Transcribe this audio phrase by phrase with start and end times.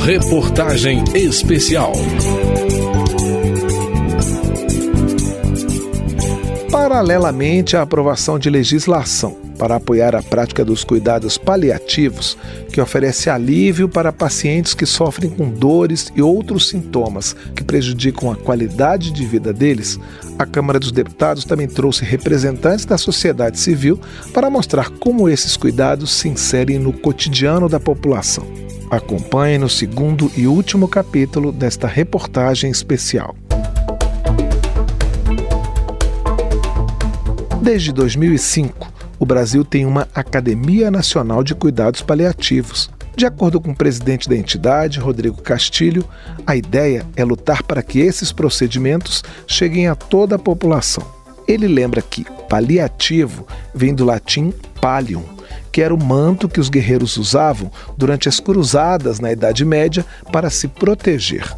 [0.00, 1.92] Reportagem Especial.
[6.70, 12.38] Paralelamente à aprovação de legislação para apoiar a prática dos cuidados paliativos,
[12.72, 18.36] que oferece alívio para pacientes que sofrem com dores e outros sintomas que prejudicam a
[18.36, 19.98] qualidade de vida deles,
[20.38, 24.00] a Câmara dos Deputados também trouxe representantes da sociedade civil
[24.32, 28.46] para mostrar como esses cuidados se inserem no cotidiano da população.
[28.90, 33.36] Acompanhe no segundo e último capítulo desta reportagem especial.
[37.60, 42.90] Desde 2005, o Brasil tem uma Academia Nacional de Cuidados Paliativos.
[43.16, 46.04] De acordo com o presidente da entidade, Rodrigo Castilho,
[46.46, 51.04] a ideia é lutar para que esses procedimentos cheguem a toda a população.
[51.46, 55.24] Ele lembra que paliativo vem do latim pallium,
[55.72, 60.48] que era o manto que os guerreiros usavam durante as cruzadas na Idade Média para
[60.50, 61.52] se proteger.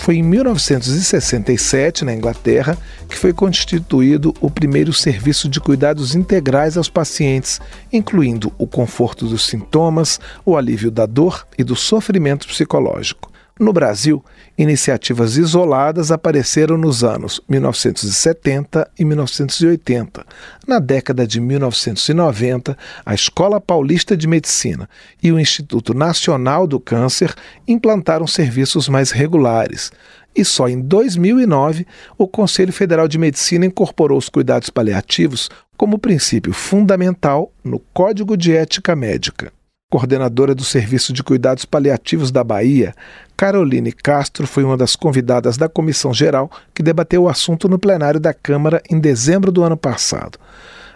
[0.00, 6.88] Foi em 1967, na Inglaterra, que foi constituído o primeiro serviço de cuidados integrais aos
[6.88, 7.60] pacientes,
[7.92, 13.29] incluindo o conforto dos sintomas, o alívio da dor e do sofrimento psicológico.
[13.60, 14.24] No Brasil,
[14.56, 20.24] iniciativas isoladas apareceram nos anos 1970 e 1980.
[20.66, 24.88] Na década de 1990, a Escola Paulista de Medicina
[25.22, 27.34] e o Instituto Nacional do Câncer
[27.68, 29.92] implantaram serviços mais regulares.
[30.34, 36.54] E só em 2009, o Conselho Federal de Medicina incorporou os cuidados paliativos como princípio
[36.54, 39.52] fundamental no Código de Ética Médica
[39.90, 42.94] coordenadora do Serviço de Cuidados Paliativos da Bahia,
[43.36, 48.20] Caroline Castro foi uma das convidadas da comissão geral que debateu o assunto no plenário
[48.20, 50.38] da Câmara em dezembro do ano passado.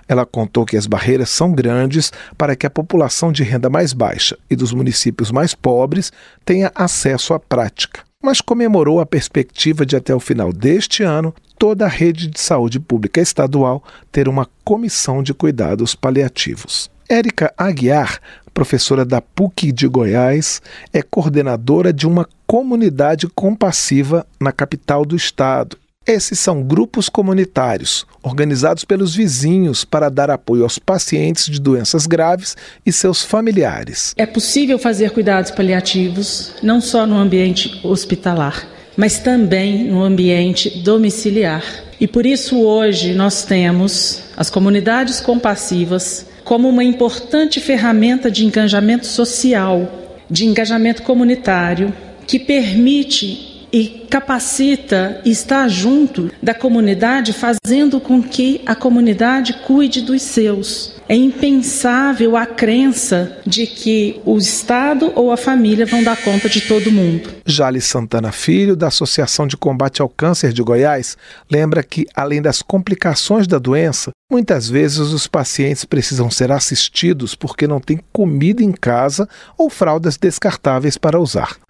[0.07, 4.39] Ela contou que as barreiras são grandes para que a população de renda mais baixa
[4.49, 6.13] e dos municípios mais pobres
[6.45, 11.87] tenha acesso à prática, mas comemorou a perspectiva de até o final deste ano toda
[11.87, 13.83] a rede de saúde pública estadual
[14.13, 16.94] ter uma comissão de cuidados paliativos.
[17.09, 18.21] Érica Aguiar
[18.55, 25.77] professora da PUC de Goiás, é coordenadora de uma comunidade compassiva na capital do estado.
[26.07, 32.57] Esses são grupos comunitários, organizados pelos vizinhos para dar apoio aos pacientes de doenças graves
[32.85, 34.15] e seus familiares.
[34.17, 41.65] É possível fazer cuidados paliativos não só no ambiente hospitalar, mas também no ambiente domiciliar.
[41.99, 49.07] E por isso hoje nós temos as comunidades compassivas como uma importante ferramenta de engajamento
[49.07, 51.93] social, de engajamento comunitário,
[52.27, 60.01] que permite e capacita e está junto da comunidade, fazendo com que a comunidade cuide
[60.01, 60.95] dos seus.
[61.09, 66.61] É impensável a crença de que o Estado ou a família vão dar conta de
[66.61, 67.29] todo mundo.
[67.45, 71.17] Jale Santana Filho, da Associação de Combate ao Câncer de Goiás,
[71.51, 77.67] lembra que, além das complicações da doença, muitas vezes os pacientes precisam ser assistidos porque
[77.67, 81.64] não têm comida em casa ou fraldas descartáveis para usar.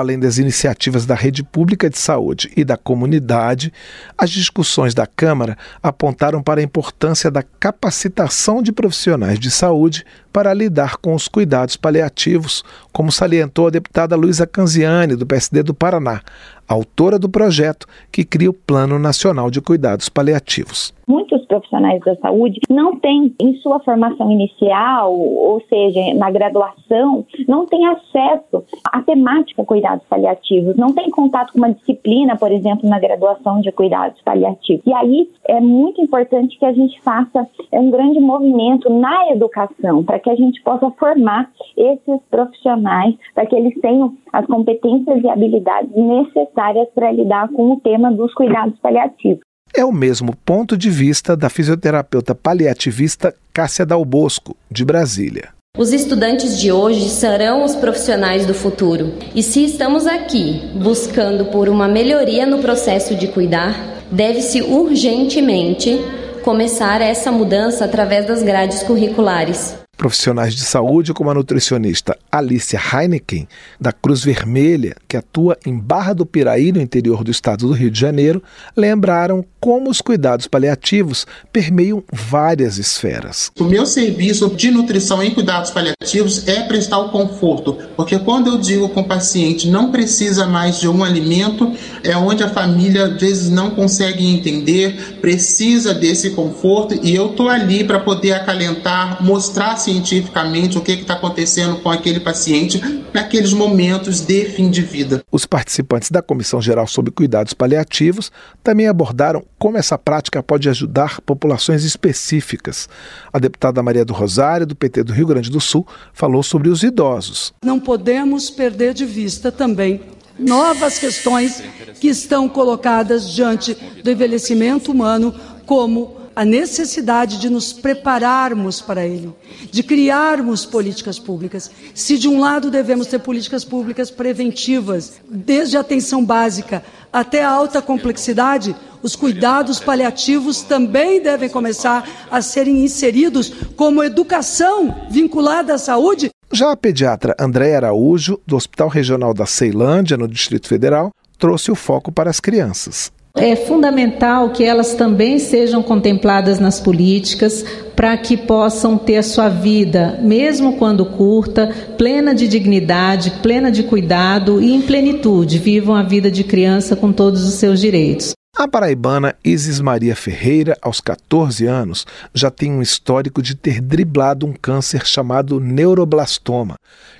[0.00, 3.70] Além das iniciativas da rede pública de saúde e da comunidade,
[4.16, 10.54] as discussões da Câmara apontaram para a importância da capacitação de profissionais de saúde para
[10.54, 16.20] lidar com os cuidados paliativos, como salientou a deputada Luísa Canziani, do PSD do Paraná,
[16.68, 20.94] autora do projeto que cria o Plano Nacional de Cuidados Paliativos.
[21.08, 27.66] Muitos profissionais da saúde não têm, em sua formação inicial, ou seja, na graduação, não
[27.66, 33.00] têm acesso à temática cuidados paliativos, não têm contato com uma disciplina, por exemplo, na
[33.00, 34.86] graduação de cuidados paliativos.
[34.86, 40.19] E aí é muito importante que a gente faça um grande movimento na educação, para
[40.20, 45.90] que a gente possa formar esses profissionais, para que eles tenham as competências e habilidades
[45.94, 49.40] necessárias para lidar com o tema dos cuidados paliativos.
[49.74, 55.50] É o mesmo ponto de vista da fisioterapeuta paliativista Cássia Dalbosco, de Brasília.
[55.78, 59.12] Os estudantes de hoje serão os profissionais do futuro.
[59.34, 63.74] E se estamos aqui buscando por uma melhoria no processo de cuidar,
[64.10, 65.96] deve-se urgentemente
[66.42, 73.46] começar essa mudança através das grades curriculares profissionais de saúde, como a nutricionista Alicia Heineken,
[73.78, 77.90] da Cruz Vermelha, que atua em Barra do Piraí, no interior do estado do Rio
[77.90, 78.42] de Janeiro,
[78.74, 83.52] lembraram como os cuidados paliativos permeiam várias esferas.
[83.60, 88.56] O meu serviço de nutrição em cuidados paliativos é prestar o conforto, porque quando eu
[88.56, 93.20] digo com o paciente não precisa mais de um alimento, é onde a família às
[93.20, 99.76] vezes não consegue entender, precisa desse conforto e eu estou ali para poder acalentar, mostrar
[99.90, 102.80] cientificamente o que está acontecendo com aquele paciente
[103.12, 105.22] naqueles momentos de fim de vida.
[105.30, 108.30] Os participantes da Comissão Geral sobre Cuidados Paliativos
[108.62, 112.88] também abordaram como essa prática pode ajudar populações específicas.
[113.32, 116.82] A deputada Maria do Rosário, do PT do Rio Grande do Sul, falou sobre os
[116.82, 117.52] idosos.
[117.64, 120.00] Não podemos perder de vista também
[120.38, 121.62] novas questões
[122.00, 125.34] que estão colocadas diante do envelhecimento humano,
[125.66, 129.30] como a necessidade de nos prepararmos para ele,
[129.70, 131.70] de criarmos políticas públicas.
[131.94, 136.82] Se de um lado devemos ter políticas públicas preventivas, desde a atenção básica
[137.12, 145.08] até a alta complexidade, os cuidados paliativos também devem começar a serem inseridos como educação
[145.10, 146.30] vinculada à saúde.
[146.50, 151.74] Já a pediatra Andréa Araújo, do Hospital Regional da Ceilândia, no Distrito Federal, trouxe o
[151.74, 153.12] foco para as crianças.
[153.36, 159.48] É fundamental que elas também sejam contempladas nas políticas para que possam ter a sua
[159.48, 166.02] vida, mesmo quando curta, plena de dignidade, plena de cuidado e em plenitude, vivam a
[166.02, 168.32] vida de criança com todos os seus direitos.
[168.60, 174.44] A paraibana Isis Maria Ferreira, aos 14 anos, já tem um histórico de ter driblado
[174.44, 176.74] um câncer chamado neuroblastoma,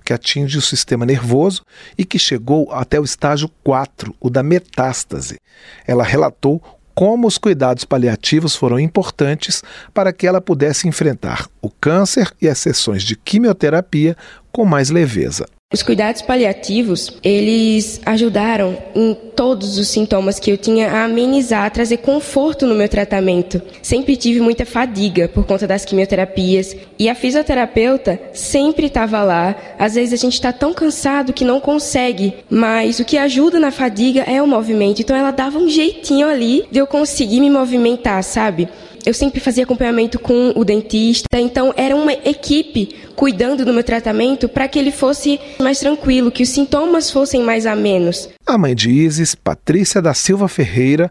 [0.04, 1.62] que atinge o sistema nervoso
[1.96, 5.38] e que chegou até o estágio 4, o da metástase.
[5.86, 6.62] Ela relatou
[6.94, 9.62] como os cuidados paliativos foram importantes
[9.94, 14.14] para que ela pudesse enfrentar o câncer e as sessões de quimioterapia
[14.52, 15.46] com mais leveza.
[15.72, 21.70] Os cuidados paliativos, eles ajudaram em todos os sintomas que eu tinha a amenizar, a
[21.70, 23.62] trazer conforto no meu tratamento.
[23.80, 29.54] Sempre tive muita fadiga por conta das quimioterapias e a fisioterapeuta sempre estava lá.
[29.78, 33.70] Às vezes a gente está tão cansado que não consegue, mas o que ajuda na
[33.70, 35.00] fadiga é o movimento.
[35.00, 38.68] Então ela dava um jeitinho ali de eu conseguir me movimentar, sabe?
[39.04, 44.48] Eu sempre fazia acompanhamento com o dentista, então era uma equipe cuidando do meu tratamento
[44.48, 48.28] para que ele fosse mais tranquilo, que os sintomas fossem mais a menos.
[48.46, 51.10] A mãe de Isis, Patrícia da Silva Ferreira,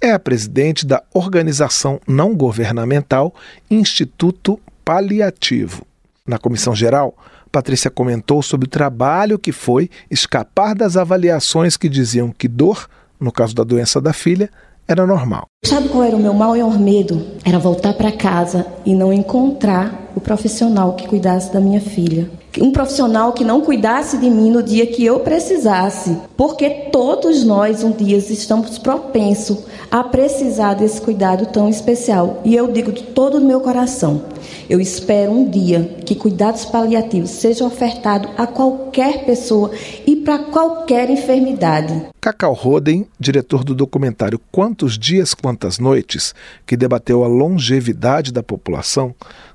[0.00, 3.34] é a presidente da organização não governamental
[3.70, 5.86] Instituto Paliativo.
[6.26, 7.14] Na comissão geral,
[7.52, 12.88] Patrícia comentou sobre o trabalho que foi escapar das avaliações que diziam que dor,
[13.18, 14.48] no caso da doença da filha,
[14.86, 15.49] era normal.
[15.62, 17.22] Sabe qual era o meu maior medo?
[17.44, 22.30] Era voltar para casa e não encontrar o profissional que cuidasse da minha filha.
[22.58, 27.84] Um profissional que não cuidasse de mim no dia que eu precisasse, porque todos nós
[27.84, 29.58] um dia estamos propensos
[29.90, 32.40] a precisar desse cuidado tão especial.
[32.44, 34.22] E eu digo de todo o meu coração,
[34.68, 39.70] eu espero um dia que cuidados paliativos sejam ofertados a qualquer pessoa
[40.06, 42.06] e para qualquer enfermidade.
[42.20, 46.32] Cacau Roden, diretor do documentário Quantos Dias, Quantas Noites,
[46.64, 49.12] que debateu a longevidade da população,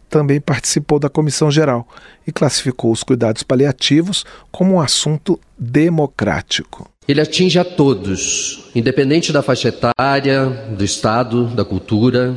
[0.10, 1.88] também participou da comissão geral
[2.28, 6.90] e classificou os cuidados paliativos como um assunto democrático.
[7.08, 12.36] Ele atinge a todos, independente da faixa etária, do estado, da cultura,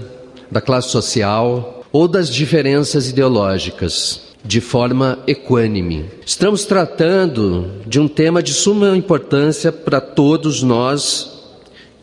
[0.48, 6.06] da classe social ou das diferenças ideológicas, de forma equânime.
[6.24, 11.37] Estamos tratando de um tema de suma importância para todos nós,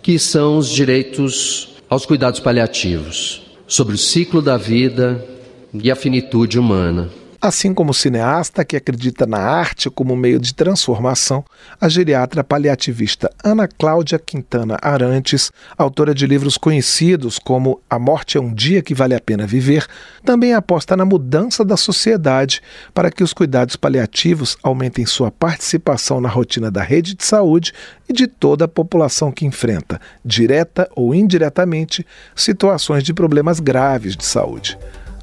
[0.06, 5.26] que são os direitos aos cuidados paliativos, sobre o ciclo da vida,
[5.74, 7.10] e a finitude humana.
[7.46, 11.46] Assim como cineasta que acredita na arte como meio de transformação,
[11.80, 18.42] a geriatra paliativista Ana Cláudia Quintana Arantes, autora de livros conhecidos como A Morte é
[18.42, 19.86] um Dia que Vale a Pena Viver,
[20.24, 22.64] também aposta na mudança da sociedade
[22.96, 27.74] para que os cuidados paliativos aumentem sua participação na rotina da rede de saúde
[28.10, 32.04] e de toda a população que enfrenta, direta ou indiretamente,
[32.36, 34.80] situações de problemas graves de saúde